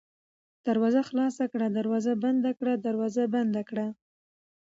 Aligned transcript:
دروازه 0.67 1.01
خلاصه 1.09 1.43
کړه، 1.51 1.67
دروازه 1.77 2.13
بنده 2.23 2.51
کړه، 2.59 2.73
دروازه 2.87 3.23
بنده 3.35 3.61
کړه 3.69 3.87